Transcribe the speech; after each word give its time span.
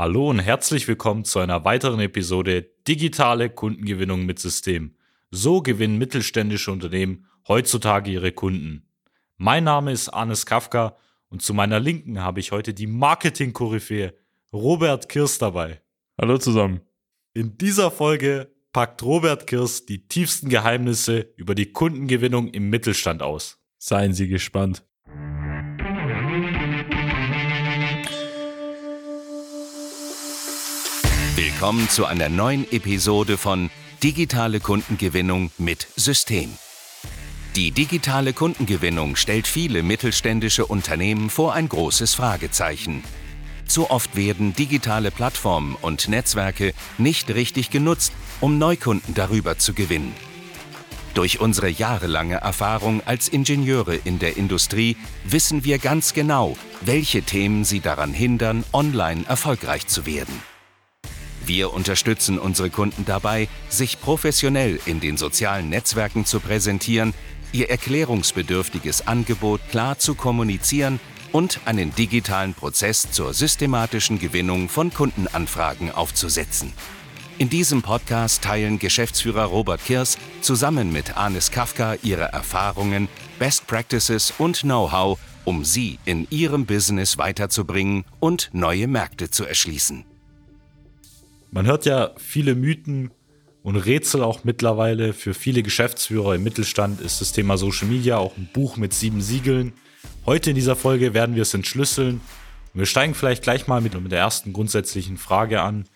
Hallo 0.00 0.30
und 0.30 0.38
herzlich 0.38 0.88
willkommen 0.88 1.26
zu 1.26 1.40
einer 1.40 1.66
weiteren 1.66 2.00
Episode 2.00 2.62
Digitale 2.88 3.50
Kundengewinnung 3.50 4.24
mit 4.24 4.38
System. 4.38 4.94
So 5.30 5.60
gewinnen 5.60 5.98
mittelständische 5.98 6.72
Unternehmen 6.72 7.26
heutzutage 7.46 8.10
ihre 8.10 8.32
Kunden. 8.32 8.88
Mein 9.36 9.64
Name 9.64 9.92
ist 9.92 10.08
Arnes 10.08 10.46
Kafka 10.46 10.96
und 11.28 11.42
zu 11.42 11.52
meiner 11.52 11.80
Linken 11.80 12.22
habe 12.22 12.40
ich 12.40 12.50
heute 12.50 12.72
die 12.72 12.86
Marketing-Koryphäe 12.86 14.14
Robert 14.54 15.10
Kirs 15.10 15.36
dabei. 15.36 15.82
Hallo 16.18 16.38
zusammen. 16.38 16.80
In 17.34 17.58
dieser 17.58 17.90
Folge 17.90 18.50
packt 18.72 19.02
Robert 19.02 19.46
Kirs 19.46 19.84
die 19.84 20.08
tiefsten 20.08 20.48
Geheimnisse 20.48 21.30
über 21.36 21.54
die 21.54 21.72
Kundengewinnung 21.72 22.48
im 22.48 22.70
Mittelstand 22.70 23.20
aus. 23.22 23.58
Seien 23.76 24.14
Sie 24.14 24.28
gespannt. 24.28 24.82
Willkommen 31.42 31.88
zu 31.88 32.04
einer 32.04 32.28
neuen 32.28 32.70
Episode 32.70 33.38
von 33.38 33.70
Digitale 34.02 34.60
Kundengewinnung 34.60 35.50
mit 35.56 35.86
System. 35.96 36.50
Die 37.56 37.70
digitale 37.70 38.34
Kundengewinnung 38.34 39.16
stellt 39.16 39.46
viele 39.46 39.82
mittelständische 39.82 40.66
Unternehmen 40.66 41.30
vor 41.30 41.54
ein 41.54 41.66
großes 41.66 42.12
Fragezeichen. 42.12 43.02
Zu 43.66 43.90
oft 43.90 44.16
werden 44.16 44.52
digitale 44.52 45.10
Plattformen 45.10 45.76
und 45.80 46.08
Netzwerke 46.08 46.74
nicht 46.98 47.30
richtig 47.30 47.70
genutzt, 47.70 48.12
um 48.42 48.58
Neukunden 48.58 49.14
darüber 49.14 49.56
zu 49.56 49.72
gewinnen. 49.72 50.14
Durch 51.14 51.40
unsere 51.40 51.70
jahrelange 51.70 52.36
Erfahrung 52.36 53.00
als 53.06 53.28
Ingenieure 53.28 53.94
in 53.94 54.18
der 54.18 54.36
Industrie 54.36 54.94
wissen 55.24 55.64
wir 55.64 55.78
ganz 55.78 56.12
genau, 56.12 56.58
welche 56.82 57.22
Themen 57.22 57.64
sie 57.64 57.80
daran 57.80 58.12
hindern, 58.12 58.62
online 58.74 59.24
erfolgreich 59.26 59.86
zu 59.86 60.04
werden. 60.04 60.49
Wir 61.50 61.72
unterstützen 61.72 62.38
unsere 62.38 62.70
Kunden 62.70 63.04
dabei, 63.04 63.48
sich 63.68 64.00
professionell 64.00 64.78
in 64.86 65.00
den 65.00 65.16
sozialen 65.16 65.68
Netzwerken 65.68 66.24
zu 66.24 66.38
präsentieren, 66.38 67.12
ihr 67.50 67.68
erklärungsbedürftiges 67.70 69.08
Angebot 69.08 69.60
klar 69.68 69.98
zu 69.98 70.14
kommunizieren 70.14 71.00
und 71.32 71.58
einen 71.64 71.92
digitalen 71.92 72.54
Prozess 72.54 73.10
zur 73.10 73.34
systematischen 73.34 74.20
Gewinnung 74.20 74.68
von 74.68 74.94
Kundenanfragen 74.94 75.90
aufzusetzen. 75.90 76.72
In 77.38 77.50
diesem 77.50 77.82
Podcast 77.82 78.42
teilen 78.42 78.78
Geschäftsführer 78.78 79.46
Robert 79.46 79.84
Kirs 79.84 80.18
zusammen 80.42 80.92
mit 80.92 81.16
Anis 81.16 81.50
Kafka 81.50 81.96
ihre 82.04 82.26
Erfahrungen, 82.26 83.08
Best 83.40 83.66
Practices 83.66 84.32
und 84.38 84.60
Know-how, 84.60 85.18
um 85.44 85.64
sie 85.64 85.98
in 86.04 86.28
ihrem 86.30 86.64
Business 86.64 87.18
weiterzubringen 87.18 88.04
und 88.20 88.50
neue 88.52 88.86
Märkte 88.86 89.32
zu 89.32 89.44
erschließen. 89.44 90.04
Man 91.52 91.66
hört 91.66 91.84
ja 91.84 92.12
viele 92.16 92.54
Mythen 92.54 93.10
und 93.62 93.74
Rätsel 93.76 94.22
auch 94.22 94.44
mittlerweile. 94.44 95.12
Für 95.12 95.34
viele 95.34 95.64
Geschäftsführer 95.64 96.36
im 96.36 96.44
Mittelstand 96.44 97.00
ist 97.00 97.20
das 97.20 97.32
Thema 97.32 97.58
Social 97.58 97.88
Media 97.88 98.18
auch 98.18 98.36
ein 98.36 98.48
Buch 98.52 98.76
mit 98.76 98.92
sieben 98.92 99.20
Siegeln. 99.20 99.72
Heute 100.26 100.50
in 100.50 100.56
dieser 100.56 100.76
Folge 100.76 101.12
werden 101.12 101.34
wir 101.34 101.42
es 101.42 101.52
entschlüsseln. 101.52 102.20
wir 102.72 102.86
steigen 102.86 103.14
vielleicht 103.14 103.42
gleich 103.42 103.66
mal 103.66 103.80
mit, 103.80 103.94
der 103.94 104.18
ersten 104.20 104.52
grundsätzlichen 104.52 105.16
Frage 105.16 105.60
an. 105.60 105.86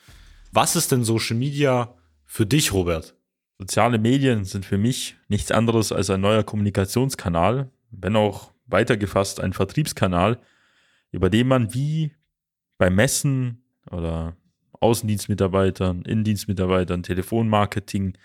Was 0.50 0.74
ist 0.74 0.90
denn 0.90 1.04
Social 1.04 1.36
Media 1.36 1.94
für 2.26 2.46
dich, 2.46 2.72
Robert? 2.72 3.14
Soziale 3.58 3.98
Medien 3.98 4.44
sind 4.44 4.66
für 4.66 4.78
mich 4.78 5.16
nichts 5.28 5.52
anderes 5.52 5.92
als 5.92 6.10
ein 6.10 6.20
neuer 6.20 6.42
Kommunikationskanal, 6.42 7.70
wenn 7.92 8.16
auch 8.16 8.52
weitergefasst 8.66 9.38
ein 9.38 9.52
Vertriebskanal, 9.52 10.40
über 11.12 11.30
den 11.30 11.46
man 11.46 11.72
wie 11.74 12.12
bei 12.76 12.90
Messen 12.90 13.62
oder 13.92 14.36
Außendienstmitarbeitern, 14.84 16.02
Innendienstmitarbeitern, 16.02 17.02
Telefonmarketing 17.02 18.18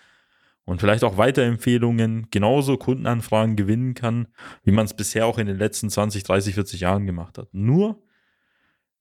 und 0.66 0.80
vielleicht 0.80 1.04
auch 1.04 1.16
Weiterempfehlungen 1.16 2.28
genauso 2.30 2.76
Kundenanfragen 2.76 3.56
gewinnen 3.56 3.94
kann, 3.94 4.28
wie 4.62 4.70
man 4.70 4.84
es 4.84 4.92
bisher 4.92 5.24
auch 5.24 5.38
in 5.38 5.46
den 5.46 5.56
letzten 5.56 5.88
20, 5.88 6.22
30, 6.22 6.54
40 6.54 6.80
Jahren 6.80 7.06
gemacht 7.06 7.38
hat. 7.38 7.48
Nur, 7.52 8.02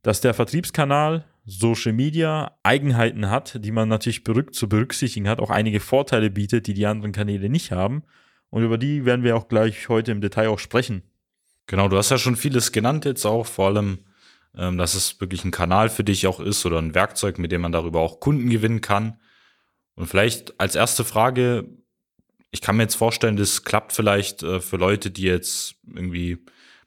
dass 0.03 0.21
der 0.21 0.33
Vertriebskanal 0.33 1.25
Social 1.45 1.91
Media 1.91 2.57
Eigenheiten 2.63 3.29
hat, 3.29 3.59
die 3.61 3.71
man 3.71 3.89
natürlich 3.89 4.23
zu 4.23 4.69
berücksichtigen 4.69 5.27
hat, 5.27 5.41
auch 5.41 5.49
einige 5.49 5.81
Vorteile 5.81 6.29
bietet, 6.29 6.65
die 6.65 6.73
die 6.73 6.85
anderen 6.85 7.11
Kanäle 7.11 7.49
nicht 7.49 7.73
haben. 7.73 8.03
Und 8.49 8.63
über 8.63 8.77
die 8.77 9.03
werden 9.03 9.23
wir 9.25 9.35
auch 9.35 9.49
gleich 9.49 9.89
heute 9.89 10.13
im 10.13 10.21
Detail 10.21 10.47
auch 10.47 10.59
sprechen. 10.59 11.03
Genau, 11.67 11.89
du 11.89 11.97
hast 11.97 12.09
ja 12.09 12.17
schon 12.17 12.37
vieles 12.37 12.71
genannt 12.71 13.03
jetzt 13.03 13.25
auch, 13.25 13.45
vor 13.45 13.67
allem 13.67 13.99
ähm, 14.57 14.77
dass 14.77 14.95
es 14.95 15.19
wirklich 15.19 15.43
ein 15.43 15.51
Kanal 15.51 15.89
für 15.89 16.03
dich 16.03 16.27
auch 16.27 16.39
ist 16.39 16.65
oder 16.65 16.79
ein 16.79 16.95
Werkzeug, 16.95 17.39
mit 17.39 17.51
dem 17.51 17.61
man 17.61 17.71
darüber 17.71 17.99
auch 17.99 18.19
Kunden 18.19 18.49
gewinnen 18.49 18.81
kann. 18.81 19.19
Und 19.95 20.07
vielleicht 20.07 20.59
als 20.59 20.75
erste 20.75 21.03
Frage, 21.03 21.69
ich 22.51 22.61
kann 22.61 22.77
mir 22.77 22.83
jetzt 22.83 22.95
vorstellen, 22.95 23.37
das 23.37 23.63
klappt 23.63 23.93
vielleicht 23.93 24.43
äh, 24.43 24.59
für 24.59 24.77
Leute, 24.77 25.11
die 25.11 25.23
jetzt 25.23 25.75
irgendwie 25.93 26.37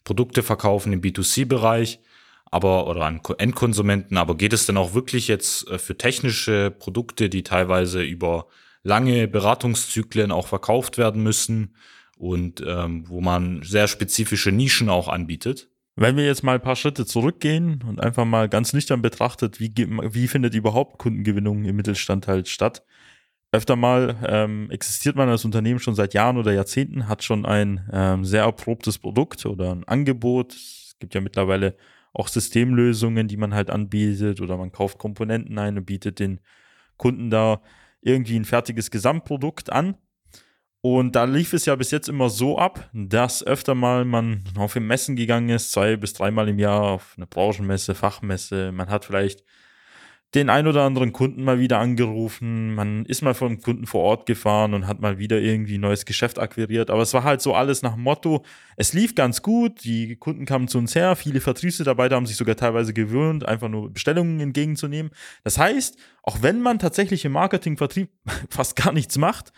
Produkte 0.05 0.43
verkaufen 0.43 0.93
im 0.93 1.01
B2C-Bereich, 1.01 2.01
aber 2.47 2.87
oder 2.89 3.05
an 3.07 3.21
Endkonsumenten, 3.39 4.19
aber 4.19 4.37
geht 4.37 4.53
es 4.53 4.67
denn 4.67 4.77
auch 4.77 4.95
wirklich 4.95 5.29
jetzt 5.29 5.69
äh, 5.69 5.79
für 5.79 5.97
technische 5.97 6.71
Produkte, 6.71 7.29
die 7.29 7.43
teilweise 7.43 8.03
über 8.03 8.49
lange 8.83 9.29
Beratungszyklen 9.29 10.33
auch 10.33 10.49
verkauft 10.49 10.99
werden 10.99 11.23
müssen 11.23 11.77
und 12.19 12.63
ähm, 12.67 13.09
wo 13.09 13.21
man 13.21 13.63
sehr 13.63 13.89
spezifische 13.89 14.53
Nischen 14.53 14.89
auch 14.89 15.09
anbietet? 15.09 15.69
Wenn 15.95 16.17
wir 16.17 16.25
jetzt 16.25 16.43
mal 16.43 16.55
ein 16.55 16.63
paar 16.63 16.77
Schritte 16.77 17.05
zurückgehen 17.05 17.83
und 17.87 18.01
einfach 18.01 18.25
mal 18.25 18.49
ganz 18.49 18.73
nüchtern 18.73 19.03
betrachtet, 19.03 19.61
wie, 19.61 19.73
wie 19.77 20.29
findet 20.29 20.55
überhaupt 20.55 20.99
Kundengewinnung 20.99 21.65
im 21.65 21.77
Mittelstand 21.77 22.29
halt 22.29 22.49
statt? 22.49 22.83
Öfter 23.55 23.77
mal 23.77 24.17
ähm, 24.27 24.71
existiert 24.71 25.17
man 25.17 25.29
als 25.29 25.45
Unternehmen 25.45 25.79
schon 25.79 25.95
seit 25.95 26.15
Jahren 26.15 26.39
oder 26.39 26.53
Jahrzehnten, 26.53 27.09
hat 27.09 27.23
schon 27.23 27.45
ein 27.45 27.87
ähm, 27.93 28.25
sehr 28.25 28.45
erprobtes 28.45 28.99
Produkt 28.99 29.45
oder 29.45 29.75
ein 29.75 29.85
Angebot. 29.85 30.55
Es 30.55 30.97
gibt 30.99 31.15
ja 31.15 31.21
mittlerweile 31.21 31.77
auch 32.15 32.29
Systemlösungen, 32.29 33.29
die 33.29 33.37
man 33.37 33.53
halt 33.53 33.69
anbietet 33.69 34.41
oder 34.41 34.57
man 34.57 34.73
kauft 34.73 34.97
Komponenten 34.97 35.59
ein 35.59 35.77
und 35.77 35.85
bietet 35.85 36.19
den 36.19 36.41
Kunden 36.97 37.29
da 37.29 37.61
irgendwie 38.01 38.37
ein 38.37 38.47
fertiges 38.47 38.91
Gesamtprodukt 38.91 39.71
an. 39.71 39.97
Und 40.85 41.15
da 41.15 41.25
lief 41.25 41.53
es 41.53 41.65
ja 41.65 41.77
bis 41.77 41.93
jetzt 41.93 42.09
immer 42.09 42.29
so 42.29 42.59
ab, 42.59 42.91
dass 42.93 43.47
öfter 43.47 43.77
mal 43.77 44.05
man 44.05 44.43
auf 44.59 44.75
ein 44.75 44.85
Messen 44.85 45.15
gegangen 45.15 45.49
ist, 45.49 45.71
zwei 45.71 45.97
bis 45.97 46.13
dreimal 46.13 46.49
im 46.49 46.59
Jahr 46.59 46.83
auf 46.83 47.15
eine 47.17 47.27
Branchenmesse, 47.27 47.95
Fachmesse. 47.95 48.73
Man 48.73 48.91
hat 48.91 49.05
vielleicht 49.05 49.45
den 50.35 50.51
ein 50.51 50.67
oder 50.67 50.83
anderen 50.83 51.13
Kunden 51.13 51.45
mal 51.45 51.61
wieder 51.61 51.79
angerufen. 51.79 52.75
Man 52.75 53.05
ist 53.05 53.23
mal 53.23 53.35
vom 53.35 53.61
Kunden 53.61 53.87
vor 53.87 54.03
Ort 54.03 54.27
gefahren 54.27 54.75
und 54.75 54.89
hat 54.89 55.01
mal 55.01 55.19
wieder 55.19 55.39
irgendwie 55.39 55.79
neues 55.79 56.05
Geschäft 56.05 56.41
akquiriert. 56.41 56.91
Aber 56.91 57.03
es 57.03 57.15
war 57.15 57.23
halt 57.23 57.43
so 57.43 57.55
alles 57.55 57.83
nach 57.83 57.95
dem 57.95 58.03
Motto, 58.03 58.43
es 58.77 58.93
lief 58.93 59.15
ganz 59.15 59.43
gut, 59.43 59.85
die 59.85 60.17
Kunden 60.17 60.47
kamen 60.47 60.67
zu 60.67 60.79
uns 60.79 60.97
her, 60.97 61.15
viele 61.15 61.41
Vertriebsmitarbeiter 61.41 62.17
haben 62.17 62.27
sich 62.27 62.37
sogar 62.37 62.57
teilweise 62.57 62.93
gewöhnt, 62.95 63.47
einfach 63.47 63.69
nur 63.69 63.93
Bestellungen 63.93 64.41
entgegenzunehmen. 64.41 65.13
Das 65.45 65.59
heißt, 65.59 65.97
auch 66.23 66.43
wenn 66.43 66.61
man 66.61 66.79
tatsächlich 66.79 67.25
im 67.25 67.33
Marketing, 67.33 67.77
Vertrieb 67.77 68.11
fast 68.51 68.75
gar 68.75 68.93
nichts 68.93 69.19
macht, 69.19 69.53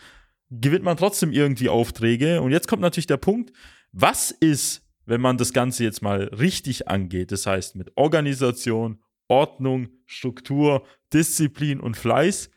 gewinnt 0.49 0.83
man 0.83 0.97
trotzdem 0.97 1.31
irgendwie 1.31 1.69
Aufträge. 1.69 2.41
Und 2.41 2.51
jetzt 2.51 2.67
kommt 2.67 2.81
natürlich 2.81 3.07
der 3.07 3.17
Punkt, 3.17 3.51
was 3.91 4.31
ist, 4.31 4.83
wenn 5.05 5.21
man 5.21 5.37
das 5.37 5.53
Ganze 5.53 5.83
jetzt 5.83 6.01
mal 6.01 6.25
richtig 6.25 6.87
angeht? 6.87 7.31
Das 7.31 7.45
heißt 7.45 7.75
mit 7.75 7.95
Organisation, 7.95 8.99
Ordnung, 9.27 9.89
Struktur, 10.05 10.85
Disziplin 11.13 11.79
und 11.79 11.97
Fleiß. 11.97 12.49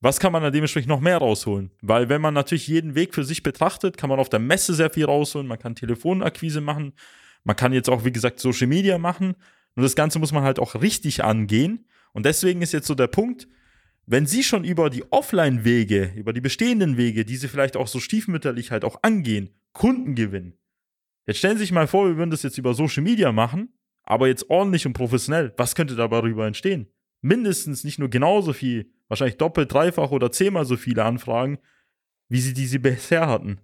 Was 0.00 0.20
kann 0.20 0.32
man 0.32 0.42
da 0.42 0.50
dementsprechend 0.50 0.90
noch 0.90 1.00
mehr 1.00 1.18
rausholen? 1.18 1.70
Weil 1.80 2.08
wenn 2.08 2.20
man 2.20 2.34
natürlich 2.34 2.68
jeden 2.68 2.94
Weg 2.94 3.14
für 3.14 3.24
sich 3.24 3.42
betrachtet, 3.42 3.96
kann 3.96 4.10
man 4.10 4.18
auf 4.18 4.28
der 4.28 4.38
Messe 4.38 4.74
sehr 4.74 4.90
viel 4.90 5.06
rausholen, 5.06 5.46
man 5.46 5.58
kann 5.58 5.74
Telefonakquise 5.74 6.60
machen, 6.60 6.92
man 7.42 7.56
kann 7.56 7.72
jetzt 7.72 7.88
auch, 7.88 8.04
wie 8.04 8.12
gesagt, 8.12 8.38
Social 8.38 8.66
Media 8.66 8.98
machen. 8.98 9.34
Und 9.76 9.82
das 9.82 9.96
Ganze 9.96 10.18
muss 10.18 10.32
man 10.32 10.44
halt 10.44 10.58
auch 10.58 10.74
richtig 10.74 11.24
angehen. 11.24 11.86
Und 12.12 12.26
deswegen 12.26 12.62
ist 12.62 12.72
jetzt 12.72 12.86
so 12.86 12.94
der 12.94 13.06
Punkt, 13.06 13.48
wenn 14.06 14.26
Sie 14.26 14.42
schon 14.42 14.64
über 14.64 14.90
die 14.90 15.04
Offline-Wege, 15.10 16.12
über 16.16 16.32
die 16.32 16.40
bestehenden 16.40 16.96
Wege, 16.96 17.24
die 17.24 17.36
Sie 17.36 17.48
vielleicht 17.48 17.76
auch 17.76 17.86
so 17.86 18.00
stiefmütterlich 18.00 18.70
halt 18.70 18.84
auch 18.84 18.98
angehen, 19.02 19.50
Kunden 19.72 20.14
gewinnen. 20.14 20.54
Jetzt 21.26 21.38
stellen 21.38 21.56
Sie 21.56 21.62
sich 21.62 21.72
mal 21.72 21.86
vor, 21.86 22.06
wir 22.06 22.16
würden 22.16 22.30
das 22.30 22.42
jetzt 22.42 22.58
über 22.58 22.74
Social 22.74 23.02
Media 23.02 23.32
machen, 23.32 23.72
aber 24.02 24.28
jetzt 24.28 24.50
ordentlich 24.50 24.86
und 24.86 24.92
professionell. 24.92 25.54
Was 25.56 25.74
könnte 25.74 25.96
darüber 25.96 26.46
entstehen? 26.46 26.88
Mindestens 27.22 27.84
nicht 27.84 27.98
nur 27.98 28.10
genauso 28.10 28.52
viel, 28.52 28.92
wahrscheinlich 29.08 29.38
doppelt, 29.38 29.72
dreifach 29.72 30.10
oder 30.10 30.30
zehnmal 30.30 30.66
so 30.66 30.76
viele 30.76 31.04
Anfragen, 31.04 31.58
wie 32.28 32.40
Sie 32.40 32.52
diese 32.52 32.78
bisher 32.78 33.26
hatten. 33.26 33.60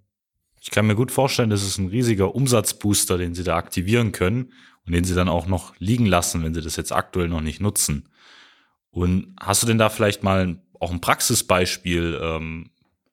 Ich 0.59 0.71
kann 0.71 0.87
mir 0.87 0.95
gut 0.95 1.11
vorstellen, 1.11 1.49
das 1.49 1.63
ist 1.63 1.77
ein 1.77 1.87
riesiger 1.87 2.35
Umsatzbooster, 2.35 3.17
den 3.17 3.35
Sie 3.35 3.43
da 3.43 3.55
aktivieren 3.55 4.11
können 4.11 4.51
und 4.85 4.93
den 4.93 5.03
Sie 5.03 5.15
dann 5.15 5.29
auch 5.29 5.47
noch 5.47 5.75
liegen 5.79 6.05
lassen, 6.05 6.43
wenn 6.43 6.53
Sie 6.53 6.61
das 6.61 6.75
jetzt 6.75 6.91
aktuell 6.91 7.27
noch 7.27 7.41
nicht 7.41 7.61
nutzen. 7.61 8.09
Und 8.91 9.35
hast 9.39 9.63
du 9.63 9.67
denn 9.67 9.77
da 9.77 9.89
vielleicht 9.89 10.23
mal 10.23 10.57
auch 10.79 10.91
ein 10.91 11.01
Praxisbeispiel, 11.01 12.19
ähm, 12.21 12.71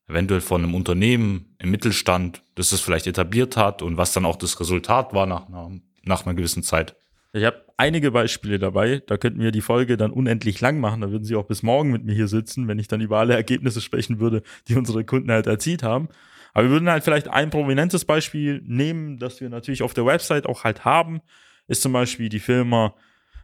eventuell 0.08 0.40
von 0.40 0.62
einem 0.62 0.74
Unternehmen 0.74 1.54
im 1.58 1.70
Mittelstand, 1.70 2.42
das 2.54 2.72
es 2.72 2.80
vielleicht 2.80 3.06
etabliert 3.06 3.56
hat 3.56 3.82
und 3.82 3.96
was 3.96 4.12
dann 4.12 4.24
auch 4.24 4.36
das 4.36 4.58
Resultat 4.58 5.12
war 5.12 5.26
nach 5.26 5.48
einer, 5.48 5.70
nach 6.02 6.24
einer 6.24 6.34
gewissen 6.34 6.62
Zeit? 6.62 6.96
Ich 7.34 7.44
habe 7.44 7.62
einige 7.76 8.10
Beispiele 8.10 8.58
dabei. 8.58 9.02
Da 9.06 9.18
könnten 9.18 9.40
wir 9.40 9.50
die 9.50 9.60
Folge 9.60 9.98
dann 9.98 10.10
unendlich 10.10 10.60
lang 10.60 10.80
machen. 10.80 11.02
Da 11.02 11.10
würden 11.10 11.24
Sie 11.24 11.36
auch 11.36 11.46
bis 11.46 11.62
morgen 11.62 11.92
mit 11.92 12.04
mir 12.04 12.14
hier 12.14 12.26
sitzen, 12.26 12.68
wenn 12.68 12.78
ich 12.78 12.88
dann 12.88 13.02
über 13.02 13.18
alle 13.18 13.34
Ergebnisse 13.34 13.82
sprechen 13.82 14.18
würde, 14.18 14.42
die 14.66 14.76
unsere 14.76 15.04
Kunden 15.04 15.30
halt 15.30 15.46
erzielt 15.46 15.82
haben. 15.82 16.08
Aber 16.54 16.64
wir 16.64 16.70
würden 16.70 16.88
halt 16.88 17.04
vielleicht 17.04 17.28
ein 17.28 17.50
prominentes 17.50 18.06
Beispiel 18.06 18.62
nehmen, 18.64 19.18
das 19.18 19.40
wir 19.42 19.50
natürlich 19.50 19.82
auf 19.82 19.92
der 19.92 20.06
Website 20.06 20.46
auch 20.46 20.64
halt 20.64 20.86
haben, 20.86 21.20
ist 21.66 21.82
zum 21.82 21.92
Beispiel 21.92 22.30
die 22.30 22.40
Firma 22.40 22.94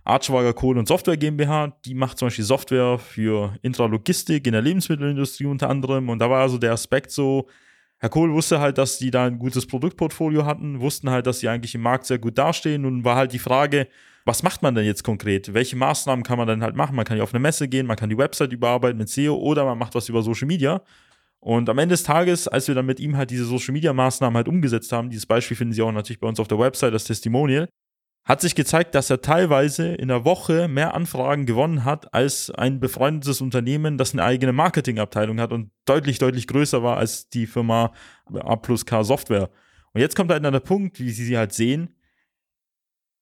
Archwager 0.05 0.53
Kohle 0.53 0.79
und 0.79 0.89
Software 0.89 1.17
GmbH. 1.17 1.77
Die 1.85 1.95
macht 1.95 2.19
zum 2.19 2.27
Beispiel 2.27 2.45
Software 2.45 2.99
für 2.99 3.56
Intralogistik 3.62 4.47
in 4.47 4.53
der 4.53 4.62
Lebensmittelindustrie 4.62 5.47
unter 5.47 5.71
anderem. 5.71 6.09
Und 6.09 6.19
da 6.19 6.29
war 6.29 6.43
also 6.43 6.59
der 6.59 6.73
Aspekt 6.73 7.11
so, 7.11 7.49
Herr 7.99 8.11
Kohl 8.11 8.33
wusste 8.33 8.61
halt, 8.61 8.77
dass 8.77 8.99
die 8.99 9.11
da 9.11 9.25
ein 9.25 9.39
gutes 9.39 9.67
Produktportfolio 9.67 10.45
hatten, 10.45 10.81
wussten 10.81 11.09
halt, 11.11 11.27
dass 11.27 11.41
sie 11.41 11.49
eigentlich 11.49 11.75
im 11.75 11.81
Markt 11.81 12.05
sehr 12.05 12.19
gut 12.19 12.37
dastehen. 12.37 12.83
Nun 12.83 13.05
war 13.05 13.17
halt 13.17 13.33
die 13.33 13.39
Frage, 13.39 13.89
was 14.27 14.43
macht 14.43 14.62
man 14.62 14.75
denn 14.75 14.85
jetzt 14.85 15.05
konkret? 15.05 15.55
Welche 15.55 15.77
Maßnahmen 15.77 16.23
kann 16.23 16.39
man 16.39 16.47
denn 16.47 16.62
halt 16.62 16.77
machen? 16.77 16.97
Man 16.97 17.06
kann 17.06 17.17
ja 17.17 17.23
auf 17.23 17.33
eine 17.33 17.41
Messe 17.41 17.69
gehen, 17.69 17.87
man 17.87 17.97
kann 17.97 18.11
die 18.11 18.19
Website 18.19 18.53
überarbeiten 18.53 18.99
mit 18.99 19.09
SEO 19.09 19.35
oder 19.37 19.65
man 19.65 19.79
macht 19.79 19.95
was 19.95 20.09
über 20.09 20.23
Social 20.23 20.47
Media. 20.47 20.83
Und 21.41 21.69
am 21.69 21.79
Ende 21.79 21.93
des 21.93 22.03
Tages, 22.03 22.49
als 22.49 22.69
wir 22.69 22.75
dann 22.75 22.87
mit 22.87 23.01
ihm 23.01 23.17
halt 23.17 23.31
diese 23.31 23.45
Social 23.45 23.73
Media 23.73 23.93
Maßnahmen 23.93 24.37
halt 24.37 24.49
umgesetzt 24.49 24.93
haben, 24.93 25.11
dieses 25.11 25.27
Beispiel 25.27 25.56
finden 25.56 25.75
Sie 25.75 25.83
auch 25.83 25.93
natürlich 25.93 26.21
bei 26.21 26.29
uns 26.29 26.41
auf 26.41 26.49
der 26.49 26.59
Website, 26.59 26.95
das 26.95 27.05
Testimonial, 27.05 27.69
hat 28.25 28.41
sich 28.41 28.55
gezeigt, 28.55 28.94
dass 28.94 29.11
er 29.11 29.21
teilweise 29.21 29.94
in 29.94 30.09
der 30.09 30.25
Woche 30.25 30.67
mehr 30.67 30.94
Anfragen 30.94 31.44
gewonnen 31.44 31.85
hat 31.85 32.15
als 32.15 32.50
ein 32.50 32.81
befreundetes 32.81 33.41
Unternehmen, 33.41 33.99
das 33.99 34.12
eine 34.12 34.25
eigene 34.25 34.53
Marketingabteilung 34.53 35.41
hat 35.41 35.53
und 35.53 35.71
deutlich, 35.85 36.19
deutlich 36.19 36.47
größer 36.47 36.82
war 36.82 36.97
als 36.97 37.29
die 37.29 37.47
Firma 37.47 37.93
A 38.32 38.56
plus 38.56 38.87
K 38.87 39.05
Software. 39.05 39.50
Und 39.93 40.00
jetzt 40.00 40.17
kommt 40.17 40.31
halt 40.31 40.44
dann 40.44 40.55
der 40.55 40.61
Punkt, 40.61 40.99
wie 41.00 41.11
Sie 41.11 41.25
sie 41.25 41.37
halt 41.37 41.53
sehen, 41.53 41.94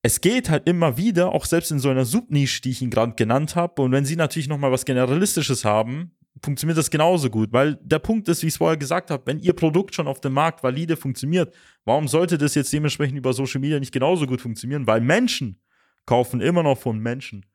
es 0.02 0.20
geht 0.20 0.50
halt 0.50 0.69
immer 0.69 0.96
wieder, 0.96 1.32
auch 1.32 1.44
selbst 1.44 1.70
in 1.70 1.78
so 1.78 1.88
einer 1.88 2.05
Subnische, 2.05 2.60
die 2.60 2.70
ich 2.70 2.82
Ihnen 2.82 2.90
gerade 2.90 3.14
genannt 3.14 3.55
habe. 3.55 3.82
Und 3.82 3.93
wenn 3.93 4.05
Sie 4.05 4.16
natürlich 4.16 4.48
nochmal 4.48 4.72
was 4.72 4.84
Generalistisches 4.84 5.64
haben, 5.64 6.16
funktioniert 6.42 6.78
das 6.78 6.90
genauso 6.90 7.30
gut. 7.30 7.52
Weil 7.52 7.76
der 7.82 7.98
Punkt 7.98 8.28
ist, 8.28 8.42
wie 8.42 8.48
ich 8.48 8.54
es 8.54 8.58
vorher 8.58 8.76
gesagt 8.76 9.10
habe, 9.10 9.22
wenn 9.26 9.38
Ihr 9.38 9.52
Produkt 9.52 9.94
schon 9.94 10.08
auf 10.08 10.20
dem 10.20 10.32
Markt 10.32 10.62
valide 10.62 10.96
funktioniert, 10.96 11.54
warum 11.84 12.08
sollte 12.08 12.38
das 12.38 12.54
jetzt 12.54 12.72
dementsprechend 12.72 13.18
über 13.18 13.32
Social 13.32 13.60
Media 13.60 13.78
nicht 13.78 13.92
genauso 13.92 14.26
gut 14.26 14.40
funktionieren? 14.40 14.86
Weil 14.86 15.00
Menschen 15.00 15.60
kaufen 16.06 16.40
immer 16.40 16.62
noch 16.62 16.78
von 16.78 16.98
Menschen. 16.98 17.46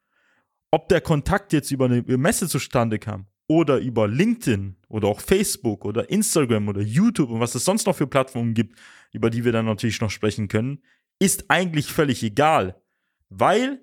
Ob 0.72 0.89
der 0.89 1.01
Kontakt 1.01 1.54
jetzt 1.54 1.72
über 1.72 1.86
eine 1.86 2.04
Messe 2.18 2.48
zustande 2.48 3.00
kam 3.00 3.28
oder 3.48 3.78
über 3.78 4.07
LinkedIn 4.07 4.75
oder 4.90 5.07
auch 5.07 5.22
Facebook 5.22 5.86
oder 5.86 6.10
Instagram 6.10 6.68
oder 6.68 6.81
YouTube 6.81 7.30
und 7.30 7.40
was 7.40 7.56
es 7.56 7.63
sonst 7.63 7.88
noch 7.88 7.95
für 7.95 8.07
Plattformen 8.07 8.54
gibt, 8.54 8.78
über 9.13 9.30
die 9.30 9.45
wir 9.45 9.51
dann 9.54 9.66
natürlich 9.66 10.01
noch 10.01 10.12
sprechen 10.12 10.48
können, 10.48 10.83
ist 11.19 11.45
eigentlich 11.50 11.92
völlig 11.92 12.22
egal. 12.24 12.81
Weil 13.30 13.81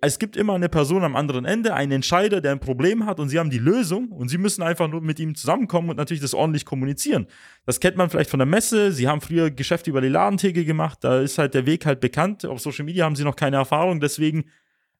es 0.00 0.18
gibt 0.18 0.36
immer 0.36 0.54
eine 0.54 0.68
Person 0.68 1.04
am 1.04 1.16
anderen 1.16 1.44
Ende, 1.44 1.74
einen 1.74 1.92
Entscheider, 1.92 2.40
der 2.40 2.52
ein 2.52 2.60
Problem 2.60 3.06
hat 3.06 3.20
und 3.20 3.28
sie 3.28 3.38
haben 3.38 3.50
die 3.50 3.58
Lösung 3.58 4.08
und 4.08 4.28
sie 4.28 4.38
müssen 4.38 4.62
einfach 4.62 4.88
nur 4.88 5.00
mit 5.00 5.18
ihm 5.18 5.34
zusammenkommen 5.34 5.90
und 5.90 5.96
natürlich 5.96 6.20
das 6.20 6.34
ordentlich 6.34 6.64
kommunizieren. 6.64 7.26
Das 7.66 7.80
kennt 7.80 7.96
man 7.96 8.10
vielleicht 8.10 8.30
von 8.30 8.38
der 8.38 8.46
Messe. 8.46 8.92
Sie 8.92 9.08
haben 9.08 9.20
früher 9.20 9.50
Geschäfte 9.50 9.90
über 9.90 10.00
die 10.00 10.08
Ladentheke 10.08 10.64
gemacht. 10.64 10.98
Da 11.02 11.20
ist 11.20 11.38
halt 11.38 11.54
der 11.54 11.66
Weg 11.66 11.86
halt 11.86 12.00
bekannt. 12.00 12.44
Auf 12.44 12.60
Social 12.60 12.84
Media 12.84 13.04
haben 13.04 13.16
sie 13.16 13.24
noch 13.24 13.36
keine 13.36 13.56
Erfahrung. 13.56 14.00
Deswegen 14.00 14.44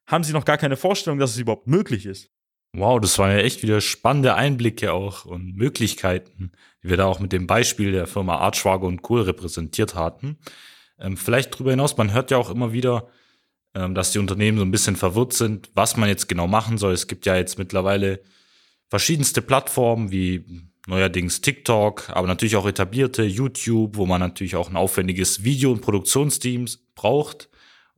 haben 0.07 0.23
sie 0.23 0.33
noch 0.33 0.45
gar 0.45 0.57
keine 0.57 0.77
Vorstellung, 0.77 1.19
dass 1.19 1.31
es 1.31 1.39
überhaupt 1.39 1.67
möglich 1.67 2.05
ist. 2.05 2.31
Wow, 2.73 3.01
das 3.01 3.19
waren 3.19 3.31
ja 3.31 3.39
echt 3.39 3.63
wieder 3.63 3.81
spannende 3.81 4.35
Einblicke 4.35 4.93
auch 4.93 5.25
und 5.25 5.57
Möglichkeiten, 5.57 6.53
die 6.81 6.89
wir 6.89 6.97
da 6.97 7.05
auch 7.05 7.19
mit 7.19 7.33
dem 7.33 7.45
Beispiel 7.45 7.91
der 7.91 8.07
Firma 8.07 8.37
Artschwager 8.37 8.87
und 8.87 9.01
Kohl 9.01 9.21
repräsentiert 9.21 9.95
hatten. 9.95 10.37
Ähm, 10.97 11.17
vielleicht 11.17 11.53
darüber 11.53 11.71
hinaus, 11.71 11.97
man 11.97 12.13
hört 12.13 12.31
ja 12.31 12.37
auch 12.37 12.49
immer 12.49 12.71
wieder, 12.71 13.09
dass 13.73 14.11
die 14.11 14.19
Unternehmen 14.19 14.57
so 14.57 14.65
ein 14.65 14.71
bisschen 14.71 14.95
verwirrt 14.95 15.33
sind, 15.33 15.69
was 15.73 15.95
man 15.97 16.09
jetzt 16.09 16.27
genau 16.27 16.47
machen 16.47 16.77
soll. 16.77 16.93
Es 16.93 17.07
gibt 17.07 17.25
ja 17.25 17.35
jetzt 17.35 17.57
mittlerweile 17.57 18.21
verschiedenste 18.89 19.41
Plattformen 19.41 20.11
wie 20.11 20.45
neuerdings 20.87 21.41
TikTok, 21.41 22.09
aber 22.09 22.27
natürlich 22.27 22.55
auch 22.55 22.67
etablierte 22.67 23.23
YouTube, 23.23 23.95
wo 23.95 24.05
man 24.05 24.19
natürlich 24.19 24.55
auch 24.55 24.69
ein 24.69 24.75
aufwendiges 24.75 25.43
Video- 25.43 25.71
und 25.71 25.81
Produktionsteam 25.81 26.65
braucht. 26.95 27.49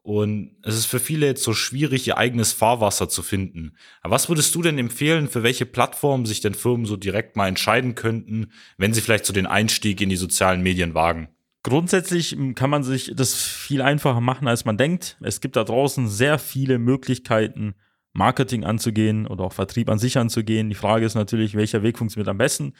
Und 0.03 0.57
es 0.63 0.75
ist 0.75 0.85
für 0.85 0.99
viele 0.99 1.25
jetzt 1.25 1.43
so 1.43 1.53
schwierig, 1.53 2.07
ihr 2.07 2.17
eigenes 2.17 2.51
Fahrwasser 2.51 3.07
zu 3.07 3.23
finden. 3.23 3.77
Aber 4.01 4.15
was 4.15 4.27
würdest 4.27 4.53
du 4.53 4.61
denn 4.61 4.77
empfehlen, 4.77 5.29
für 5.29 5.43
welche 5.43 5.65
Plattformen 5.65 6.25
sich 6.25 6.41
denn 6.41 6.55
Firmen 6.55 6.85
so 6.85 6.97
direkt 6.97 7.37
mal 7.37 7.47
entscheiden 7.47 7.95
könnten, 7.95 8.51
wenn 8.77 8.93
sie 8.93 8.99
vielleicht 8.99 9.25
so 9.25 9.31
den 9.31 9.47
Einstieg 9.47 10.01
in 10.01 10.09
die 10.09 10.17
sozialen 10.17 10.61
Medien 10.61 10.93
wagen? 10.93 11.29
Grundsätzlich 11.63 12.37
kann 12.55 12.69
man 12.69 12.83
sich 12.83 13.13
das 13.15 13.35
viel 13.35 13.81
einfacher 13.81 14.19
machen, 14.19 14.49
als 14.49 14.65
man 14.65 14.77
denkt. 14.77 15.17
Es 15.21 15.39
gibt 15.39 15.55
da 15.55 15.63
draußen 15.63 16.09
sehr 16.09 16.37
viele 16.37 16.77
Möglichkeiten, 16.77 17.75
Marketing 18.11 18.65
anzugehen 18.65 19.25
oder 19.25 19.45
auch 19.45 19.53
Vertrieb 19.53 19.89
an 19.89 19.97
sich 19.97 20.17
anzugehen. 20.17 20.69
Die 20.69 20.75
Frage 20.75 21.05
ist 21.05 21.15
natürlich, 21.15 21.55
welcher 21.55 21.81
Weg 21.81 21.97
funktioniert 21.97 22.27
am 22.27 22.37
besten. 22.37 22.73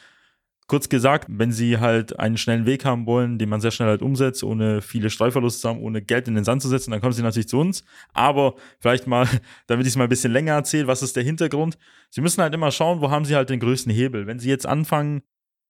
Kurz 0.66 0.88
gesagt, 0.88 1.26
wenn 1.28 1.52
Sie 1.52 1.78
halt 1.78 2.18
einen 2.18 2.38
schnellen 2.38 2.64
Weg 2.66 2.84
haben 2.84 3.06
wollen, 3.06 3.38
den 3.38 3.50
man 3.50 3.60
sehr 3.60 3.70
schnell 3.70 3.88
halt 3.88 4.00
umsetzt, 4.00 4.44
ohne 4.44 4.80
viele 4.80 5.10
Streuverluste 5.10 5.60
zu 5.60 5.68
haben, 5.68 5.80
ohne 5.80 6.00
Geld 6.00 6.28
in 6.28 6.34
den 6.34 6.44
Sand 6.44 6.62
zu 6.62 6.68
setzen, 6.68 6.90
dann 6.90 7.00
kommen 7.00 7.12
Sie 7.12 7.22
natürlich 7.22 7.48
zu 7.48 7.58
uns. 7.58 7.84
Aber 8.14 8.54
vielleicht 8.80 9.06
mal, 9.06 9.28
damit 9.66 9.86
ich 9.86 9.92
es 9.92 9.96
mal 9.96 10.04
ein 10.04 10.10
bisschen 10.10 10.32
länger 10.32 10.54
erzähle, 10.54 10.86
was 10.86 11.02
ist 11.02 11.16
der 11.16 11.22
Hintergrund? 11.22 11.78
Sie 12.10 12.22
müssen 12.22 12.42
halt 12.42 12.54
immer 12.54 12.70
schauen, 12.70 13.00
wo 13.00 13.10
haben 13.10 13.26
Sie 13.26 13.34
halt 13.34 13.50
den 13.50 13.60
größten 13.60 13.92
Hebel. 13.92 14.26
Wenn 14.26 14.38
Sie 14.38 14.48
jetzt 14.48 14.66
anfangen, 14.66 15.22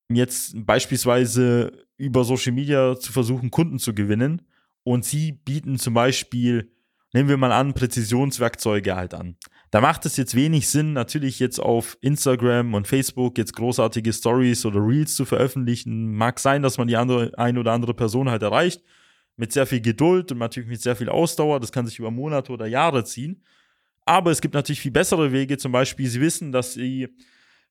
jetzt 0.08 0.54
beispielsweise 0.66 1.86
über 1.96 2.24
Social 2.24 2.52
Media 2.52 2.96
zu 2.98 3.12
versuchen, 3.12 3.50
Kunden 3.50 3.78
zu 3.78 3.94
gewinnen. 3.94 4.42
Und 4.82 5.04
sie 5.04 5.32
bieten 5.32 5.78
zum 5.78 5.94
Beispiel, 5.94 6.70
nehmen 7.12 7.28
wir 7.28 7.36
mal 7.36 7.52
an, 7.52 7.74
Präzisionswerkzeuge 7.74 8.94
halt 8.94 9.14
an. 9.14 9.36
Da 9.70 9.80
macht 9.80 10.06
es 10.06 10.16
jetzt 10.16 10.34
wenig 10.34 10.68
Sinn, 10.68 10.92
natürlich 10.92 11.40
jetzt 11.40 11.58
auf 11.58 11.96
Instagram 12.00 12.74
und 12.74 12.86
Facebook 12.86 13.38
jetzt 13.38 13.56
großartige 13.56 14.12
Stories 14.12 14.64
oder 14.66 14.80
Reels 14.80 15.16
zu 15.16 15.24
veröffentlichen. 15.24 16.14
Mag 16.14 16.38
sein, 16.38 16.62
dass 16.62 16.78
man 16.78 16.86
die 16.86 16.96
andere, 16.96 17.32
ein 17.38 17.58
oder 17.58 17.72
andere 17.72 17.94
Person 17.94 18.30
halt 18.30 18.42
erreicht. 18.42 18.82
Mit 19.36 19.52
sehr 19.52 19.66
viel 19.66 19.80
Geduld 19.80 20.30
und 20.30 20.38
natürlich 20.38 20.68
mit 20.68 20.80
sehr 20.80 20.94
viel 20.94 21.08
Ausdauer. 21.08 21.58
Das 21.58 21.72
kann 21.72 21.86
sich 21.86 21.98
über 21.98 22.12
Monate 22.12 22.52
oder 22.52 22.66
Jahre 22.66 23.04
ziehen. 23.04 23.42
Aber 24.04 24.30
es 24.30 24.40
gibt 24.40 24.54
natürlich 24.54 24.80
viel 24.80 24.92
bessere 24.92 25.32
Wege. 25.32 25.56
Zum 25.56 25.72
Beispiel, 25.72 26.06
Sie 26.06 26.20
wissen, 26.20 26.52
dass 26.52 26.74
Sie 26.74 27.08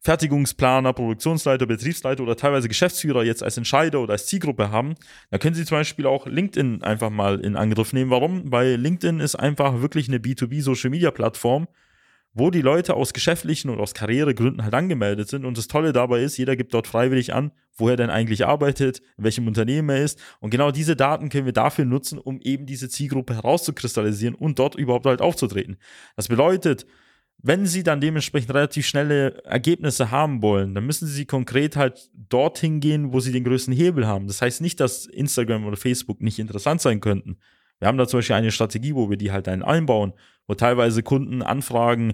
Fertigungsplaner, 0.04 0.92
Produktionsleiter, 0.92 1.66
Betriebsleiter 1.66 2.24
oder 2.24 2.36
teilweise 2.36 2.68
Geschäftsführer 2.68 3.24
jetzt 3.24 3.42
als 3.42 3.56
Entscheider 3.56 4.02
oder 4.02 4.14
als 4.14 4.26
Zielgruppe 4.26 4.70
haben, 4.70 4.96
dann 5.32 5.40
können 5.40 5.56
Sie 5.56 5.64
zum 5.64 5.78
Beispiel 5.78 6.06
auch 6.08 6.28
LinkedIn 6.28 6.84
einfach 6.84 7.10
mal 7.10 7.40
in 7.40 7.56
Angriff 7.56 7.94
nehmen. 7.94 8.12
Warum? 8.12 8.52
Weil 8.52 8.76
LinkedIn 8.76 9.22
ist 9.22 9.36
einfach 9.36 9.82
wirklich 9.82 10.10
eine 10.10 10.18
B2B-Social-Media-Plattform, 10.18 11.68
wo 12.34 12.50
die 12.50 12.62
Leute 12.62 12.96
aus 12.96 13.14
geschäftlichen 13.14 13.70
und 13.70 13.80
aus 13.80 13.94
Karrieregründen 13.94 14.64
halt 14.64 14.74
angemeldet 14.74 15.30
sind. 15.30 15.46
Und 15.46 15.58
das 15.58 15.70
Tolle 15.70 15.94
dabei 15.94 16.22
ist, 16.22 16.36
jeder 16.36 16.58
gibt 16.58 16.74
dort 16.74 16.88
freiwillig 16.88 17.34
an, 17.34 17.52
wo 17.78 17.88
er 17.88 17.96
denn 17.96 18.10
eigentlich 18.10 18.46
arbeitet, 18.46 19.02
in 19.18 19.24
welchem 19.24 19.48
Unternehmen 19.48 19.90
er 19.90 20.04
ist. 20.04 20.20
Und 20.42 20.50
genau 20.50 20.72
diese 20.72 20.98
Daten 20.98 21.30
können 21.30 21.46
wir 21.46 21.54
dafür 21.54 21.86
nutzen, 21.86 22.18
um 22.18 22.42
eben 22.42 22.66
diese 22.66 22.90
Zielgruppe 22.90 23.36
herauszukristallisieren 23.36 24.36
und 24.36 24.60
dort 24.60 24.76
überhaupt 24.76 25.06
halt 25.06 25.22
aufzutreten. 25.22 25.78
Das 26.18 26.28
bedeutet, 26.28 26.86
wenn 27.46 27.66
sie 27.66 27.84
dann 27.84 28.00
dementsprechend 28.00 28.54
relativ 28.54 28.88
schnelle 28.88 29.44
Ergebnisse 29.44 30.12
haben 30.12 30.42
wollen, 30.42 30.74
dann 30.74 30.86
müssen 30.86 31.08
sie 31.08 31.26
konkret 31.26 31.76
halt 31.76 32.10
dorthin 32.14 32.80
gehen, 32.80 33.12
wo 33.12 33.20
sie 33.20 33.34
den 33.34 33.44
größten 33.44 33.74
Hebel 33.74 34.08
haben. 34.08 34.28
Das 34.28 34.42
heißt 34.42 34.62
nicht, 34.62 34.80
dass 34.80 35.06
Instagram 35.06 35.66
oder 35.66 35.76
Facebook 35.76 36.22
nicht 36.22 36.40
interessant 36.40 36.80
sein 36.80 37.02
könnten. 37.02 37.38
Wir 37.80 37.90
haben 37.90 37.98
da 37.98 38.08
zum 38.08 38.20
Beispiel 38.20 38.38
eine 38.38 38.52
Strategie, 38.52 38.96
wo 38.96 39.10
wir 39.10 39.18
die 39.18 39.34
halt 39.34 39.50
einbauen, 39.50 40.14
wo 40.48 40.56
teilweise 40.56 41.04
Kunden 41.04 41.42
Anfragen 41.42 42.14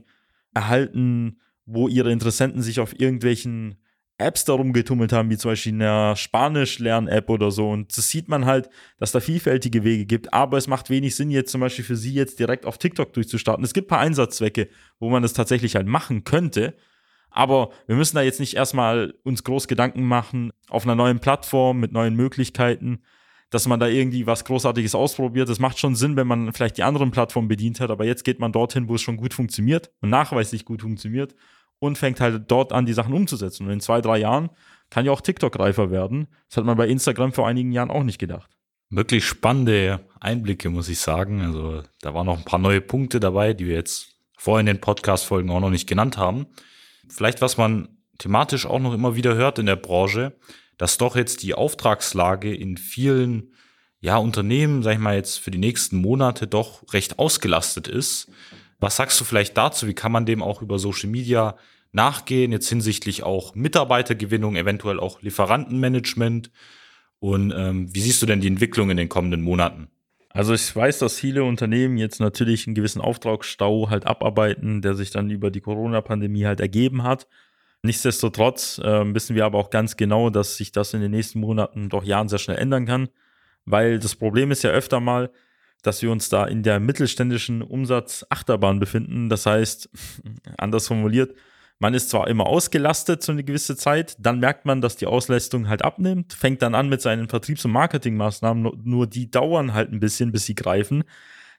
erhalten, 0.56 1.40
wo 1.68 1.88
ihre 1.88 2.12
Interessenten 2.12 2.64
sich 2.64 2.80
auf 2.80 3.00
irgendwelchen 3.00 3.76
Apps 4.20 4.44
darum 4.46 4.74
getummelt 4.74 5.14
haben, 5.14 5.30
wie 5.30 5.38
zum 5.38 5.52
Beispiel 5.52 5.74
eine 5.74 6.16
Spanisch-Lern-App 6.16 7.30
oder 7.30 7.52
so. 7.52 7.70
Und 7.70 7.98
das 7.98 8.10
sieht 8.10 8.28
man 8.28 8.46
halt, 8.46 8.70
dass 8.98 9.12
da 9.12 9.20
vielfältige 9.20 9.84
Wege 9.84 10.06
gibt. 10.06 10.34
Aber 10.34 10.58
es 10.58 10.68
macht 10.68 10.90
wenig 10.90 11.16
Sinn, 11.16 11.32
jetzt 11.32 11.52
zum 11.52 11.62
Beispiel 11.62 11.86
für 11.86 11.96
Sie 11.96 12.14
jetzt 12.14 12.40
direkt 12.40 12.66
auf 12.66 12.78
TikTok 12.78 13.14
durchzustarten. 13.14 13.64
Es 13.64 13.74
gibt 13.74 13.88
paar 13.88 14.00
Einsatzzwecke, 14.00 14.68
wo 15.00 15.10
man 15.10 15.24
das 15.24 15.34
tatsächlich 15.34 15.76
halt 15.76 15.88
machen 15.88 16.26
könnte. 16.26 16.76
Aber 17.32 17.70
wir 17.88 17.96
müssen 17.96 18.16
da 18.16 18.22
jetzt 18.22 18.40
nicht 18.40 18.56
erstmal 18.56 19.14
uns 19.24 19.44
groß 19.44 19.68
Gedanken 19.68 20.04
machen 20.04 20.52
auf 20.68 20.84
einer 20.84 20.96
neuen 20.96 21.20
Plattform 21.20 21.80
mit 21.80 21.92
neuen 21.92 22.16
Möglichkeiten, 22.16 23.04
dass 23.52 23.68
man 23.68 23.80
da 23.80 23.88
irgendwie 23.88 24.28
was 24.28 24.46
Großartiges 24.46 24.96
ausprobiert. 24.96 25.48
Das 25.48 25.60
macht 25.60 25.80
schon 25.80 25.96
Sinn, 25.96 26.16
wenn 26.16 26.28
man 26.28 26.52
vielleicht 26.54 26.78
die 26.78 26.84
anderen 26.84 27.12
Plattformen 27.12 27.48
bedient 27.48 27.80
hat. 27.80 27.90
Aber 27.90 28.06
jetzt 28.06 28.24
geht 28.24 28.40
man 28.40 28.52
dorthin, 28.52 28.90
wo 28.90 28.96
es 28.96 29.02
schon 29.02 29.18
gut 29.18 29.34
funktioniert 29.34 29.92
und 30.02 30.10
nachweislich 30.10 30.66
gut 30.66 30.82
funktioniert 30.82 31.36
und 31.80 31.98
fängt 31.98 32.20
halt 32.20 32.44
dort 32.52 32.74
an, 32.74 32.86
die 32.86 32.94
Sachen 32.94 33.14
umzusetzen. 33.14 33.66
Und 33.66 33.74
in 33.74 33.82
zwei, 33.82 34.02
drei 34.02 34.20
Jahren 34.20 34.50
kann 34.90 35.06
ja 35.06 35.12
auch 35.12 35.22
TikTok 35.22 35.58
reifer 35.60 35.92
werden. 35.92 36.28
Das 36.48 36.58
hat 36.58 36.66
man 36.66 36.78
bei 36.78 36.88
Instagram 36.88 37.34
vor 37.34 37.48
einigen 37.48 37.72
Jahren 37.72 37.92
auch 37.92 38.04
nicht 38.04 38.20
gedacht. 38.20 38.50
Wirklich 38.90 39.26
spannende 39.26 40.00
Einblicke, 40.20 40.70
muss 40.70 40.90
ich 40.90 41.00
sagen. 41.00 41.42
Also 41.42 41.84
da 42.02 42.14
waren 42.14 42.26
noch 42.26 42.38
ein 42.38 42.46
paar 42.46 42.60
neue 42.60 42.82
Punkte 42.82 43.20
dabei, 43.20 43.54
die 43.54 43.68
wir 43.68 43.76
jetzt 43.76 44.16
vorher 44.38 44.62
in 44.62 44.66
den 44.66 44.82
Podcast-Folgen 44.82 45.50
auch 45.52 45.60
noch 45.60 45.70
nicht 45.70 45.88
genannt 45.88 46.18
haben. 46.18 46.48
Vielleicht, 47.08 47.42
was 47.42 47.58
man 47.58 47.90
thematisch 48.18 48.66
auch 48.66 48.80
noch 48.80 48.94
immer 48.94 49.16
wieder 49.16 49.36
hört 49.36 49.60
in 49.60 49.68
der 49.68 49.76
Branche, 49.76 50.36
dass 50.78 50.98
doch 50.98 51.16
jetzt 51.16 51.44
die 51.44 51.54
Auftragslage 51.54 52.54
in 52.54 52.78
vielen 52.78 53.54
ja, 54.02 54.18
Unternehmen, 54.18 54.82
sag 54.82 54.94
ich 54.94 55.00
mal, 55.00 55.16
jetzt 55.16 55.40
für 55.40 55.52
die 55.52 55.58
nächsten 55.58 55.98
Monate 55.98 56.48
doch 56.48 56.94
recht 56.94 57.20
ausgelastet 57.20 57.88
ist. 57.88 58.32
Was 58.80 58.96
sagst 58.96 59.20
du 59.20 59.26
vielleicht 59.26 59.58
dazu? 59.58 59.88
Wie 59.88 59.94
kann 59.94 60.12
man 60.12 60.26
dem 60.26 60.42
auch 60.42 60.62
über 60.62 60.80
Social 60.80 61.10
Media 61.10 61.58
nachgehen, 61.92 62.52
jetzt 62.52 62.70
hinsichtlich 62.70 63.24
auch 63.24 63.56
Mitarbeitergewinnung, 63.56 64.56
eventuell 64.56 65.00
auch 65.00 65.22
Lieferantenmanagement? 65.22 66.52
Und 67.20 67.54
ähm, 67.56 67.94
wie 67.94 68.00
siehst 68.00 68.22
du 68.22 68.26
denn 68.26 68.42
die 68.42 68.48
Entwicklung 68.48 68.90
in 68.90 68.98
den 68.98 69.10
kommenden 69.10 69.42
Monaten? 69.42 69.90
Also 70.30 70.54
ich 70.54 70.74
weiß, 70.74 71.00
dass 71.00 71.20
viele 71.20 71.44
Unternehmen 71.44 71.98
jetzt 71.98 72.20
natürlich 72.20 72.68
einen 72.68 72.76
gewissen 72.76 73.02
Auftragsstau 73.02 73.90
halt 73.90 74.06
abarbeiten, 74.06 74.82
der 74.82 74.94
sich 74.94 75.12
dann 75.12 75.30
über 75.30 75.52
die 75.52 75.62
Corona-Pandemie 75.62 76.46
halt 76.46 76.62
ergeben 76.62 77.04
hat. 77.04 77.28
Nichtsdestotrotz 77.82 78.80
äh, 78.80 79.14
wissen 79.14 79.36
wir 79.36 79.46
aber 79.46 79.58
auch 79.58 79.70
ganz 79.70 79.98
genau, 79.98 80.30
dass 80.30 80.58
sich 80.58 80.72
das 80.72 80.94
in 80.94 81.02
den 81.02 81.12
nächsten 81.12 81.40
Monaten, 81.40 81.90
doch 81.90 82.04
Jahren 82.04 82.30
sehr 82.30 82.40
schnell 82.40 82.58
ändern 82.58 82.86
kann, 82.86 83.10
weil 83.66 84.00
das 84.00 84.16
Problem 84.16 84.52
ist 84.52 84.64
ja 84.64 84.70
öfter 84.70 85.00
mal, 85.00 85.32
dass 85.84 86.02
wir 86.02 86.12
uns 86.12 86.30
da 86.30 86.46
in 86.46 86.64
der 86.64 86.80
mittelständischen 86.80 87.62
Umsatzachterbahn 87.62 88.80
befinden. 88.80 89.30
Das 89.30 89.46
heißt, 89.46 89.90
anders 90.58 90.88
formuliert, 90.88 91.34
man 91.80 91.94
ist 91.94 92.10
zwar 92.10 92.28
immer 92.28 92.46
ausgelastet 92.46 93.24
so 93.24 93.32
eine 93.32 93.44
gewisse 93.44 93.78
Zeit, 93.78 94.18
dann 94.20 94.40
merkt 94.40 94.66
man, 94.66 94.82
dass 94.82 94.98
die 94.98 95.06
Auslastung 95.06 95.70
halt 95.70 95.82
abnimmt, 95.82 96.34
fängt 96.34 96.62
dann 96.62 96.76
an 96.76 96.90
mit 96.90 97.02
seinen 97.02 97.30
Vertriebs- 97.30 97.64
und 97.64 97.72
Marketingmaßnahmen, 97.72 98.82
nur 98.84 99.08
die 99.08 99.32
dauern 99.32 99.74
halt 99.74 99.92
ein 99.92 100.02
bisschen, 100.02 100.34
bis 100.34 100.46
sie 100.46 100.56
greifen. 100.56 101.06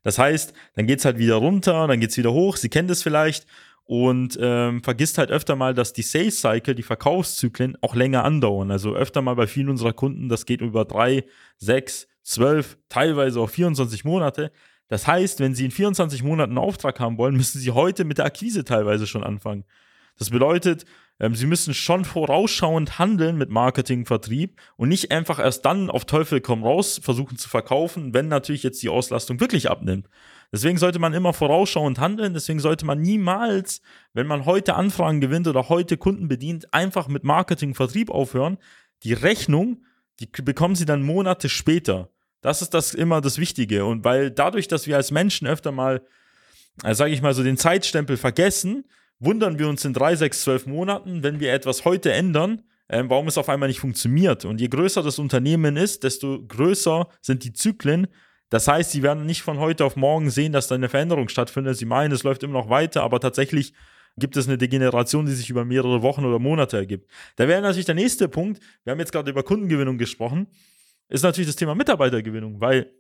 Das 0.03 0.19
heißt, 0.19 0.53
dann 0.77 0.87
geht's 0.87 1.07
halt 1.07 1.19
wieder 1.19 1.37
runter, 1.37 1.87
dann 1.87 2.01
geht's 2.01 2.17
wieder 2.17 2.33
hoch, 2.33 2.57
Sie 2.57 2.69
kennen 2.69 2.89
das 2.89 3.03
vielleicht 3.03 3.47
und 3.85 4.39
ähm, 4.41 4.83
vergisst 4.83 5.19
halt 5.19 5.31
öfter 5.31 5.57
mal, 5.57 5.75
dass 5.75 5.93
die 5.93 6.03
Sales 6.03 6.41
Cycle, 6.41 6.75
die 6.75 6.83
Verkaufszyklen 6.83 7.77
auch 7.81 7.95
länger 7.95 8.25
andauern. 8.25 8.71
Also 8.71 8.95
öfter 8.95 9.21
mal 9.23 9.35
bei 9.35 9.47
vielen 9.47 9.69
unserer 9.69 9.93
Kunden, 9.93 10.29
das 10.29 10.47
geht 10.47 10.61
über 10.61 10.85
drei, 10.85 11.25
sechs, 11.57 12.07
zwölf, 12.23 12.79
teilweise 12.89 13.41
auch 13.41 13.51
24 13.51 14.05
Monate. 14.05 14.53
Das 14.89 15.07
heißt, 15.07 15.41
wenn 15.41 15.55
Sie 15.55 15.65
in 15.65 15.71
24 15.71 16.23
Monaten 16.23 16.53
einen 16.53 16.67
Auftrag 16.67 17.01
haben 17.01 17.19
wollen, 17.19 17.37
müssen 17.37 17.61
Sie 17.61 17.71
heute 17.71 18.05
mit 18.05 18.19
der 18.19 18.25
Akquise 18.25 18.65
teilweise 18.65 19.07
schon 19.07 19.25
anfangen. 19.25 19.65
Das 20.19 20.31
bedeutet, 20.31 20.85
ähm, 21.19 21.35
sie 21.35 21.47
müssen 21.47 21.75
schon 21.75 22.05
vorausschauend 22.05 22.99
handeln 22.99 23.37
mit 23.37 23.51
Marketing, 23.51 24.07
Vertrieb 24.07 24.61
und 24.77 24.89
nicht 24.89 25.11
einfach 25.13 25.39
erst 25.39 25.65
dann 25.65 25.91
auf 25.91 26.05
Teufel 26.07 26.41
komm 26.41 26.65
raus 26.65 27.01
versuchen 27.03 27.37
zu 27.37 27.49
verkaufen, 27.49 28.15
wenn 28.15 28.29
natürlich 28.29 28.63
jetzt 28.63 28.83
die 28.83 28.89
Auslastung 28.89 29.39
wirklich 29.39 29.71
abnimmt. 29.71 30.09
Deswegen 30.53 30.79
sollte 30.79 30.99
man 30.99 31.15
immer 31.15 31.33
vorausschauend 31.33 32.01
handeln. 32.01 32.35
Deswegen 32.35 32.59
sollte 32.59 32.85
man 32.85 33.01
niemals, 33.01 33.83
wenn 34.15 34.27
man 34.27 34.47
heute 34.47 34.75
Anfragen 34.75 35.21
gewinnt 35.21 35.47
oder 35.47 35.69
heute 35.69 35.97
Kunden 35.97 36.27
bedient, 36.27 36.75
einfach 36.75 37.07
mit 37.07 37.23
Marketing, 37.23 37.75
Vertrieb 37.75 38.11
aufhören. 38.11 38.59
Die 39.05 39.13
Rechnung, 39.13 39.85
die 40.21 40.27
bekommen 40.43 40.75
sie 40.75 40.85
dann 40.85 41.03
Monate 41.03 41.49
später. 41.49 42.11
Das 42.43 42.63
ist 42.63 42.75
das 42.75 42.95
immer 42.95 43.21
das 43.21 43.39
Wichtige. 43.39 43.85
Und 43.85 44.05
weil 44.05 44.31
dadurch, 44.31 44.69
dass 44.69 44.87
wir 44.87 44.97
als 44.97 45.11
Menschen 45.11 45.47
öfter 45.47 45.73
mal, 45.73 46.03
äh, 46.85 46.95
sage 46.95 47.13
ich 47.13 47.23
mal 47.23 47.35
so, 47.35 47.43
den 47.43 47.57
Zeitstempel 47.57 48.17
vergessen, 48.17 48.85
wundern 49.19 49.59
wir 49.59 49.69
uns 49.69 49.85
in 49.85 49.93
drei, 49.93 50.17
sechs, 50.17 50.43
zwölf 50.43 50.67
Monaten, 50.67 51.23
wenn 51.23 51.41
wir 51.41 51.53
etwas 51.53 51.85
heute 51.85 52.13
ändern, 52.13 52.63
äh, 52.89 53.03
warum 53.07 53.29
es 53.29 53.39
auf 53.39 53.49
einmal 53.49 53.69
nicht 53.69 53.81
funktioniert. 53.81 54.45
Und 54.45 54.61
je 54.61 54.69
größer 54.69 55.03
das 55.03 55.19
Unternehmen 55.19 55.77
ist, 55.77 56.05
desto 56.05 56.45
größer 56.47 57.09
sind 57.21 57.45
die 57.45 57.53
Zyklen. 57.53 58.07
Das 58.49 58.67
heißt, 58.67 58.91
sie 58.91 59.03
werden 59.03 59.27
nicht 59.27 59.43
von 59.43 59.59
heute 59.59 59.85
auf 59.85 59.97
morgen 59.97 60.31
sehen, 60.31 60.53
dass 60.53 60.67
da 60.67 60.75
eine 60.75 60.89
Veränderung 60.89 61.29
stattfindet. 61.29 61.77
Sie 61.77 61.85
meinen, 61.85 62.13
es 62.13 62.25
läuft 62.25 62.43
immer 62.43 62.55
noch 62.55 62.69
weiter, 62.69 63.03
aber 63.03 63.21
tatsächlich 63.21 63.75
gibt 64.17 64.37
es 64.37 64.47
eine 64.47 64.59
Degeneration, 64.59 65.27
die 65.27 65.33
sich 65.33 65.51
über 65.51 65.65
mehrere 65.65 66.03
Wochen 66.03 66.25
oder 66.25 66.39
Monate 66.39 66.77
ergibt. 66.77 67.11
Da 67.37 67.49
wäre 67.49 67.63
natürlich 67.63 67.87
der 67.87 67.95
nächste 67.95 68.29
Punkt, 68.29 68.61
wir 68.85 68.93
haben 68.93 68.99
jetzt 68.99 69.13
gerade 69.13 69.31
über 69.31 69.43
Kundengewinnung 69.43 69.99
gesprochen, 69.99 70.47
ist 71.09 71.23
natürlich 71.23 71.49
das 71.49 71.57
Thema 71.57 71.75
Mitarbeitergewinnung, 71.75 72.61
weil 72.61 72.93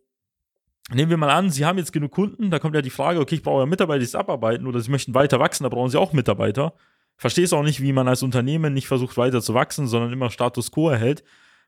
Nehmen 0.92 1.10
wir 1.10 1.16
mal 1.16 1.30
an, 1.30 1.50
Sie 1.50 1.64
haben 1.64 1.78
jetzt 1.78 1.92
genug 1.92 2.10
Kunden, 2.10 2.50
da 2.50 2.58
kommt 2.58 2.74
ja 2.74 2.82
die 2.82 2.90
Frage, 2.90 3.20
okay, 3.20 3.36
ich 3.36 3.42
brauche 3.42 3.60
ja 3.60 3.66
Mitarbeiter, 3.66 4.00
die 4.00 4.06
es 4.06 4.16
abarbeiten 4.16 4.66
oder 4.66 4.80
Sie 4.80 4.90
möchten 4.90 5.14
weiter 5.14 5.38
wachsen, 5.38 5.62
da 5.62 5.68
brauchen 5.68 5.90
Sie 5.90 5.98
auch 5.98 6.12
Mitarbeiter. 6.12 6.74
Verstehe 7.16 7.44
es 7.44 7.52
auch 7.52 7.62
nicht, 7.62 7.80
wie 7.80 7.92
man 7.92 8.08
als 8.08 8.24
Unternehmen 8.24 8.74
nicht 8.74 8.88
versucht 8.88 9.16
weiter 9.16 9.40
zu 9.40 9.54
wachsen, 9.54 9.86
sondern 9.86 10.12
immer 10.12 10.30
Status 10.30 10.72
quo 10.72 10.88
erhält, 10.88 11.22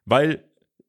weil 0.04 0.44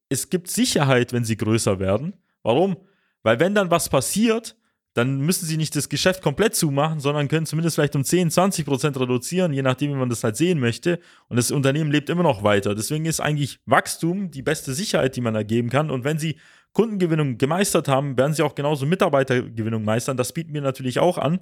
es 0.09 0.29
gibt 0.29 0.49
Sicherheit, 0.49 1.13
wenn 1.13 1.25
Sie 1.25 1.37
größer 1.37 1.79
werden. 1.79 2.13
Warum? 2.41 2.77
Weil 3.21 3.39
wenn 3.39 3.53
dann 3.53 3.69
was 3.69 3.89
passiert, 3.89 4.55
dann 4.93 5.21
müssen 5.21 5.45
Sie 5.45 5.57
nicht 5.57 5.75
das 5.75 5.89
Geschäft 5.89 6.21
komplett 6.21 6.55
zumachen, 6.55 6.99
sondern 6.99 7.27
können 7.27 7.45
zumindest 7.45 7.75
vielleicht 7.75 7.95
um 7.95 8.03
10, 8.03 8.29
20 8.29 8.65
Prozent 8.65 8.99
reduzieren, 8.99 9.51
je 9.51 9.63
nachdem, 9.63 9.91
wie 9.91 9.95
man 9.95 10.09
das 10.09 10.23
halt 10.23 10.37
sehen 10.37 10.59
möchte. 10.59 10.99
Und 11.29 11.37
das 11.37 11.49
Unternehmen 11.49 11.91
lebt 11.91 12.09
immer 12.11 12.23
noch 12.23 12.43
weiter. 12.43 12.75
Deswegen 12.75 13.05
ist 13.05 13.19
eigentlich 13.19 13.59
Wachstum 13.65 14.29
die 14.29 14.43
beste 14.43 14.73
Sicherheit, 14.73 15.15
die 15.15 15.21
man 15.21 15.33
ergeben 15.33 15.69
kann. 15.69 15.89
Und 15.89 16.03
wenn 16.03 16.19
Sie 16.19 16.37
Kundengewinnung 16.73 17.37
gemeistert 17.37 17.87
haben, 17.87 18.17
werden 18.17 18.33
sie 18.33 18.43
auch 18.43 18.55
genauso 18.55 18.85
Mitarbeitergewinnung 18.85 19.83
meistern. 19.85 20.17
Das 20.17 20.33
bieten 20.33 20.53
wir 20.53 20.61
natürlich 20.61 20.99
auch 20.99 21.17
an, 21.17 21.39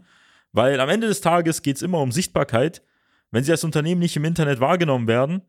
weil 0.51 0.79
am 0.79 0.89
Ende 0.89 1.07
des 1.07 1.21
Tages 1.21 1.61
geht 1.61 1.77
es 1.77 1.81
immer 1.81 1.99
um 1.99 2.11
Sichtbarkeit. 2.11 2.83
Wenn 3.31 3.45
sie 3.45 3.51
als 3.51 3.63
Unternehmen 3.63 3.99
nicht 3.99 4.15
im 4.17 4.25
Internet 4.25 4.59
wahrgenommen 4.59 5.07
werden, 5.07 5.41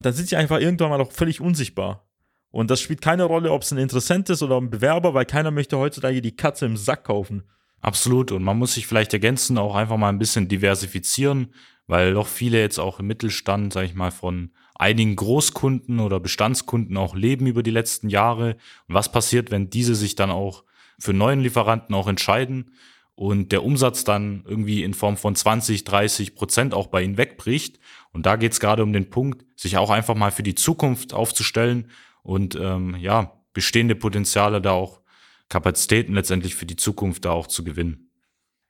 dann 0.00 0.12
sind 0.12 0.28
sie 0.28 0.36
einfach 0.36 0.60
irgendwann 0.60 0.90
mal 0.90 1.00
auch 1.00 1.12
völlig 1.12 1.40
unsichtbar. 1.40 2.06
Und 2.50 2.70
das 2.70 2.80
spielt 2.80 3.00
keine 3.00 3.24
Rolle, 3.24 3.52
ob 3.52 3.62
es 3.62 3.72
ein 3.72 3.78
Interessent 3.78 4.28
ist 4.30 4.42
oder 4.42 4.56
ein 4.60 4.70
Bewerber, 4.70 5.14
weil 5.14 5.24
keiner 5.24 5.50
möchte 5.50 5.78
heutzutage 5.78 6.20
die 6.20 6.36
Katze 6.36 6.66
im 6.66 6.76
Sack 6.76 7.04
kaufen. 7.04 7.44
Absolut. 7.80 8.32
Und 8.32 8.42
man 8.42 8.58
muss 8.58 8.74
sich 8.74 8.86
vielleicht 8.86 9.12
ergänzen, 9.12 9.56
auch 9.56 9.74
einfach 9.74 9.96
mal 9.96 10.08
ein 10.08 10.18
bisschen 10.18 10.48
diversifizieren, 10.48 11.54
weil 11.86 12.14
doch 12.14 12.26
viele 12.26 12.60
jetzt 12.60 12.78
auch 12.78 13.00
im 13.00 13.06
Mittelstand, 13.06 13.72
sag 13.72 13.84
ich 13.84 13.94
mal, 13.94 14.10
von 14.10 14.50
einigen 14.74 15.16
Großkunden 15.16 16.00
oder 16.00 16.20
Bestandskunden 16.20 16.96
auch 16.96 17.14
leben 17.14 17.46
über 17.46 17.62
die 17.62 17.70
letzten 17.70 18.08
Jahre. 18.08 18.56
Und 18.88 18.94
was 18.94 19.12
passiert, 19.12 19.50
wenn 19.50 19.70
diese 19.70 19.94
sich 19.94 20.14
dann 20.14 20.30
auch 20.30 20.64
für 20.98 21.12
neuen 21.12 21.40
Lieferanten 21.40 21.94
auch 21.94 22.08
entscheiden 22.08 22.72
und 23.14 23.52
der 23.52 23.64
Umsatz 23.64 24.04
dann 24.04 24.44
irgendwie 24.46 24.82
in 24.82 24.94
Form 24.94 25.16
von 25.16 25.34
20, 25.34 25.84
30 25.84 26.34
Prozent 26.34 26.74
auch 26.74 26.86
bei 26.86 27.02
ihnen 27.02 27.18
wegbricht. 27.18 27.78
Und 28.12 28.26
da 28.26 28.36
geht 28.36 28.52
es 28.52 28.60
gerade 28.60 28.82
um 28.82 28.92
den 28.92 29.10
Punkt, 29.10 29.44
sich 29.56 29.76
auch 29.76 29.90
einfach 29.90 30.14
mal 30.14 30.30
für 30.30 30.42
die 30.42 30.54
Zukunft 30.54 31.12
aufzustellen 31.12 31.86
und 32.22 32.56
ähm, 32.56 32.96
ja, 32.98 33.32
bestehende 33.52 33.94
Potenziale 33.94 34.60
da 34.60 34.72
auch 34.72 35.00
Kapazitäten 35.48 36.14
letztendlich 36.14 36.54
für 36.54 36.66
die 36.66 36.76
Zukunft 36.76 37.24
da 37.24 37.32
auch 37.32 37.46
zu 37.46 37.64
gewinnen. 37.64 38.10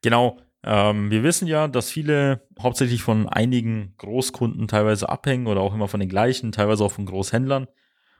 Genau, 0.02 0.38
ähm, 0.62 1.10
wir 1.10 1.22
wissen 1.22 1.46
ja, 1.46 1.68
dass 1.68 1.90
viele 1.90 2.46
hauptsächlich 2.58 3.02
von 3.02 3.28
einigen 3.28 3.94
Großkunden 3.98 4.68
teilweise 4.68 5.08
abhängen 5.08 5.46
oder 5.46 5.60
auch 5.60 5.74
immer 5.74 5.88
von 5.88 6.00
den 6.00 6.08
gleichen, 6.08 6.52
teilweise 6.52 6.84
auch 6.84 6.92
von 6.92 7.06
Großhändlern. 7.06 7.66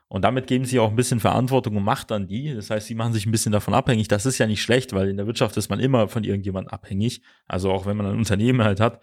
Und 0.07 0.23
damit 0.23 0.47
geben 0.47 0.65
sie 0.65 0.79
auch 0.79 0.89
ein 0.89 0.95
bisschen 0.95 1.21
Verantwortung 1.21 1.77
und 1.77 1.83
Macht 1.83 2.11
an 2.11 2.27
die. 2.27 2.53
Das 2.53 2.69
heißt, 2.69 2.87
sie 2.87 2.95
machen 2.95 3.13
sich 3.13 3.25
ein 3.25 3.31
bisschen 3.31 3.53
davon 3.53 3.73
abhängig. 3.73 4.09
Das 4.09 4.25
ist 4.25 4.39
ja 4.39 4.45
nicht 4.45 4.61
schlecht, 4.61 4.91
weil 4.91 5.07
in 5.07 5.15
der 5.15 5.25
Wirtschaft 5.25 5.55
ist 5.55 5.69
man 5.69 5.79
immer 5.79 6.09
von 6.09 6.25
irgendjemandem 6.25 6.73
abhängig. 6.73 7.21
Also 7.47 7.71
auch 7.71 7.85
wenn 7.85 7.95
man 7.95 8.07
ein 8.07 8.17
Unternehmen 8.17 8.61
halt 8.61 8.81
hat, 8.81 8.99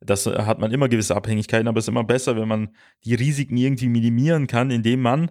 das 0.00 0.26
hat 0.26 0.60
man 0.60 0.70
immer 0.70 0.88
gewisse 0.88 1.16
Abhängigkeiten, 1.16 1.68
aber 1.68 1.78
es 1.78 1.84
ist 1.84 1.88
immer 1.88 2.04
besser, 2.04 2.36
wenn 2.36 2.48
man 2.48 2.70
die 3.04 3.14
Risiken 3.14 3.56
irgendwie 3.56 3.88
minimieren 3.88 4.46
kann, 4.46 4.70
indem 4.70 5.02
man 5.02 5.30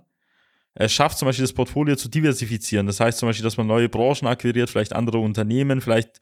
es 0.74 0.94
schafft, 0.94 1.18
zum 1.18 1.28
Beispiel 1.28 1.44
das 1.44 1.54
Portfolio 1.54 1.96
zu 1.96 2.10
diversifizieren. 2.10 2.88
Das 2.88 3.00
heißt 3.00 3.18
zum 3.18 3.30
Beispiel, 3.30 3.44
dass 3.44 3.58
man 3.58 3.68
neue 3.68 3.90
Branchen 3.90 4.28
akquiriert, 4.28 4.70
vielleicht 4.70 4.94
andere 4.94 5.18
Unternehmen, 5.18 5.82
vielleicht 5.82 6.20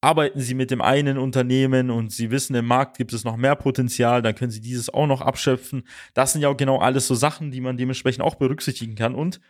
arbeiten 0.00 0.40
Sie 0.40 0.54
mit 0.54 0.70
dem 0.70 0.80
einen 0.80 1.18
Unternehmen 1.18 1.90
und 1.90 2.12
Sie 2.12 2.30
wissen, 2.30 2.54
im 2.54 2.66
Markt 2.66 2.98
gibt 2.98 3.12
es 3.12 3.24
noch 3.24 3.36
mehr 3.36 3.56
Potenzial, 3.56 4.22
dann 4.22 4.34
können 4.34 4.52
Sie 4.52 4.60
dieses 4.60 4.92
auch 4.92 5.06
noch 5.06 5.20
abschöpfen. 5.20 5.82
Das 6.14 6.32
sind 6.32 6.42
ja 6.42 6.48
auch 6.48 6.56
genau 6.56 6.78
alles 6.78 7.08
so 7.08 7.14
Sachen, 7.14 7.50
die 7.50 7.60
man 7.60 7.76
dementsprechend 7.76 8.22
auch 8.22 8.36
berücksichtigen 8.36 8.94
kann. 8.94 9.14
Und 9.14 9.40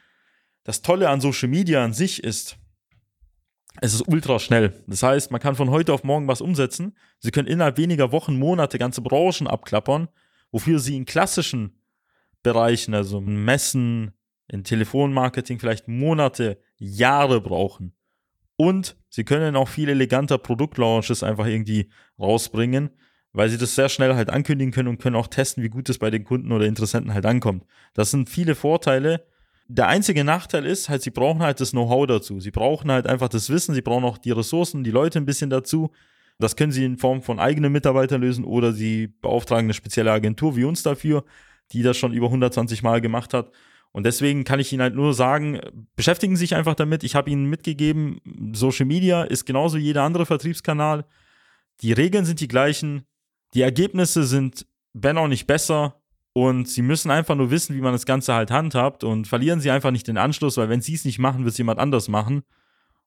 das 0.64 0.80
Tolle 0.80 1.10
an 1.10 1.20
Social 1.20 1.48
Media 1.48 1.84
an 1.84 1.92
sich 1.92 2.24
ist, 2.24 2.56
es 3.80 3.94
ist 3.94 4.08
ultra 4.08 4.38
schnell. 4.38 4.82
Das 4.86 5.02
heißt, 5.02 5.30
man 5.30 5.40
kann 5.40 5.54
von 5.54 5.70
heute 5.70 5.92
auf 5.92 6.02
morgen 6.02 6.26
was 6.26 6.40
umsetzen. 6.40 6.96
Sie 7.20 7.30
können 7.30 7.46
innerhalb 7.46 7.76
weniger 7.76 8.10
Wochen, 8.10 8.38
Monate 8.38 8.78
ganze 8.78 9.02
Branchen 9.02 9.46
abklappern, 9.46 10.08
wofür 10.50 10.78
Sie 10.80 10.96
in 10.96 11.04
klassischen 11.04 11.78
Bereichen, 12.42 12.94
also 12.94 13.20
Messen, 13.20 14.12
in 14.48 14.64
Telefonmarketing 14.64 15.58
vielleicht 15.58 15.88
Monate, 15.88 16.58
Jahre 16.76 17.40
brauchen. 17.40 17.92
Und 18.56 18.96
sie 19.08 19.24
können 19.24 19.54
auch 19.54 19.68
viel 19.68 19.88
eleganter 19.88 20.38
Produktlaunches 20.38 21.22
einfach 21.22 21.46
irgendwie 21.46 21.90
rausbringen, 22.18 22.90
weil 23.32 23.48
sie 23.50 23.58
das 23.58 23.74
sehr 23.74 23.88
schnell 23.88 24.14
halt 24.14 24.30
ankündigen 24.30 24.72
können 24.72 24.88
und 24.88 24.98
können 24.98 25.14
auch 25.16 25.28
testen, 25.28 25.62
wie 25.62 25.68
gut 25.68 25.88
es 25.88 25.98
bei 25.98 26.10
den 26.10 26.24
Kunden 26.24 26.50
oder 26.50 26.66
Interessenten 26.66 27.14
halt 27.14 27.24
ankommt. 27.24 27.64
Das 27.94 28.10
sind 28.10 28.28
viele 28.28 28.54
Vorteile. 28.54 29.26
Der 29.68 29.86
einzige 29.86 30.24
Nachteil 30.24 30.64
ist 30.64 30.88
halt, 30.88 31.02
sie 31.02 31.10
brauchen 31.10 31.42
halt 31.42 31.60
das 31.60 31.70
Know-how 31.70 32.06
dazu. 32.06 32.40
Sie 32.40 32.50
brauchen 32.50 32.90
halt 32.90 33.06
einfach 33.06 33.28
das 33.28 33.50
Wissen, 33.50 33.74
sie 33.74 33.82
brauchen 33.82 34.04
auch 34.04 34.18
die 34.18 34.32
Ressourcen, 34.32 34.82
die 34.82 34.90
Leute 34.90 35.20
ein 35.20 35.26
bisschen 35.26 35.50
dazu. 35.50 35.92
Das 36.38 36.56
können 36.56 36.72
sie 36.72 36.84
in 36.84 36.98
Form 36.98 37.22
von 37.22 37.38
eigenen 37.38 37.70
Mitarbeitern 37.70 38.20
lösen 38.20 38.44
oder 38.44 38.72
sie 38.72 39.08
beauftragen 39.08 39.66
eine 39.66 39.74
spezielle 39.74 40.10
Agentur 40.10 40.56
wie 40.56 40.64
uns 40.64 40.82
dafür, 40.82 41.24
die 41.72 41.82
das 41.82 41.96
schon 41.96 42.12
über 42.12 42.26
120 42.26 42.82
Mal 42.82 43.00
gemacht 43.00 43.34
hat. 43.34 43.52
Und 43.92 44.04
deswegen 44.04 44.44
kann 44.44 44.60
ich 44.60 44.72
Ihnen 44.72 44.82
halt 44.82 44.94
nur 44.94 45.14
sagen, 45.14 45.60
beschäftigen 45.96 46.36
Sie 46.36 46.40
sich 46.40 46.54
einfach 46.54 46.74
damit. 46.74 47.04
Ich 47.04 47.14
habe 47.14 47.30
Ihnen 47.30 47.46
mitgegeben, 47.46 48.20
Social 48.52 48.86
Media 48.86 49.22
ist 49.22 49.46
genauso 49.46 49.78
wie 49.78 49.82
jeder 49.82 50.02
andere 50.02 50.26
Vertriebskanal. 50.26 51.04
Die 51.80 51.92
Regeln 51.92 52.24
sind 52.24 52.40
die 52.40 52.48
gleichen. 52.48 53.06
Die 53.54 53.62
Ergebnisse 53.62 54.24
sind, 54.24 54.66
wenn 54.92 55.18
auch 55.18 55.28
nicht 55.28 55.46
besser. 55.46 56.00
Und 56.34 56.68
sie 56.68 56.82
müssen 56.82 57.10
einfach 57.10 57.34
nur 57.34 57.50
wissen, 57.50 57.74
wie 57.74 57.80
man 57.80 57.92
das 57.92 58.06
Ganze 58.06 58.34
halt 58.34 58.50
handhabt 58.50 59.02
und 59.02 59.26
verlieren 59.26 59.60
sie 59.60 59.70
einfach 59.70 59.90
nicht 59.90 60.06
den 60.06 60.18
Anschluss, 60.18 60.56
weil 60.56 60.68
wenn 60.68 60.80
sie 60.80 60.94
es 60.94 61.04
nicht 61.04 61.18
machen, 61.18 61.44
wird 61.44 61.52
es 61.52 61.58
jemand 61.58 61.80
anders 61.80 62.08
machen. 62.08 62.42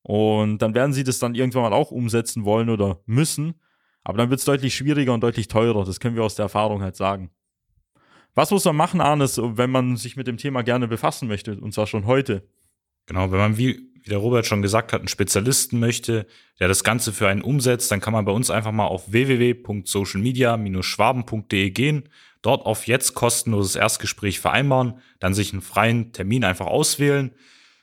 Und 0.01 0.57
dann 0.57 0.73
werden 0.73 0.93
sie 0.93 1.03
das 1.03 1.19
dann 1.19 1.35
irgendwann 1.35 1.61
mal 1.61 1.73
auch 1.73 1.91
umsetzen 1.91 2.43
wollen 2.43 2.69
oder 2.69 2.99
müssen. 3.05 3.53
Aber 4.03 4.17
dann 4.17 4.29
wird 4.29 4.39
es 4.39 4.45
deutlich 4.45 4.75
schwieriger 4.75 5.13
und 5.13 5.21
deutlich 5.21 5.47
teurer. 5.47 5.85
Das 5.85 5.99
können 5.99 6.15
wir 6.15 6.23
aus 6.23 6.35
der 6.35 6.43
Erfahrung 6.43 6.81
halt 6.81 6.95
sagen. 6.95 7.29
Was 8.33 8.49
muss 8.51 8.65
man 8.65 8.75
machen, 8.75 9.01
Arnes, 9.01 9.39
wenn 9.41 9.71
man 9.71 9.97
sich 9.97 10.15
mit 10.15 10.27
dem 10.27 10.37
Thema 10.37 10.61
gerne 10.61 10.87
befassen 10.87 11.27
möchte? 11.27 11.57
Und 11.57 11.73
zwar 11.73 11.87
schon 11.87 12.05
heute. 12.05 12.47
Genau, 13.05 13.31
wenn 13.31 13.39
man, 13.39 13.57
wie, 13.57 13.89
wie 14.03 14.09
der 14.09 14.19
Robert 14.19 14.45
schon 14.45 14.61
gesagt 14.61 14.93
hat, 14.93 15.01
einen 15.01 15.09
Spezialisten 15.09 15.77
möchte, 15.79 16.25
der 16.59 16.69
das 16.69 16.85
Ganze 16.85 17.11
für 17.11 17.27
einen 17.27 17.41
umsetzt, 17.41 17.91
dann 17.91 17.99
kann 17.99 18.13
man 18.13 18.23
bei 18.25 18.31
uns 18.31 18.49
einfach 18.49 18.71
mal 18.71 18.85
auf 18.85 19.11
www.socialmedia-schwaben.de 19.11 21.69
gehen, 21.71 22.07
dort 22.41 22.65
auf 22.65 22.87
jetzt 22.87 23.15
kostenloses 23.15 23.75
Erstgespräch 23.75 24.39
vereinbaren, 24.39 25.01
dann 25.19 25.33
sich 25.33 25.51
einen 25.51 25.61
freien 25.61 26.13
Termin 26.13 26.45
einfach 26.45 26.67
auswählen. 26.67 27.31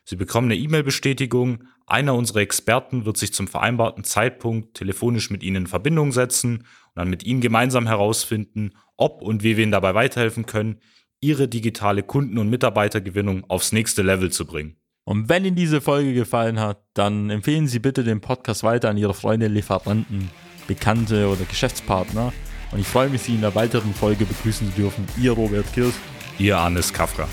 Sie 0.05 0.17
bekommen 0.17 0.51
eine 0.51 0.57
E-Mail-Bestätigung. 0.57 1.65
Einer 1.87 2.15
unserer 2.15 2.41
Experten 2.41 3.05
wird 3.05 3.19
sich 3.19 3.35
zum 3.35 3.49
vereinbarten 3.49 4.05
Zeitpunkt 4.05 4.75
telefonisch 4.75 5.31
mit 5.31 5.43
Ihnen 5.43 5.57
in 5.57 5.67
Verbindung 5.67 6.13
setzen 6.13 6.65
dann 6.99 7.09
mit 7.09 7.23
Ihnen 7.23 7.41
gemeinsam 7.41 7.87
herausfinden, 7.87 8.73
ob 8.97 9.23
und 9.23 9.45
wie 9.45 9.57
wir 9.57 9.63
Ihnen 9.63 9.73
dabei 9.73 9.95
weiterhelfen 9.95 10.47
können, 10.47 10.81
Ihre 11.21 11.47
digitale 11.47 12.03
Kunden- 12.03 12.39
und 12.39 12.51
Mitarbeitergewinnung 12.51 13.45
aufs 13.49 13.71
nächste 13.71 14.03
Level 14.03 14.31
zu 14.31 14.47
bringen. 14.47 14.77
Und 15.05 15.29
wenn 15.29 15.45
Ihnen 15.45 15.55
diese 15.55 15.81
Folge 15.81 16.13
gefallen 16.13 16.59
hat, 16.59 16.83
dann 16.95 17.31
empfehlen 17.31 17.69
Sie 17.69 17.79
bitte 17.79 18.03
den 18.03 18.21
Podcast 18.21 18.65
weiter 18.65 18.91
an 18.91 18.97
Ihre 18.97 19.15
Freunde, 19.15 19.47
Lieferanten, 19.47 20.29
Bekannte 20.67 21.29
oder 21.29 21.45
Geschäftspartner. 21.45 22.33
Und 22.73 22.81
ich 22.81 22.87
freue 22.87 23.09
mich, 23.09 23.23
Sie 23.23 23.35
in 23.37 23.43
der 23.43 23.55
weiteren 23.55 23.95
Folge 23.95 24.25
begrüßen 24.27 24.69
zu 24.71 24.81
dürfen. 24.81 25.07
Ihr 25.21 25.33
Robert 25.33 25.73
Kirsch. 25.73 25.95
Ihr 26.39 26.59
Arnes 26.59 26.93
Kafra. 26.93 27.29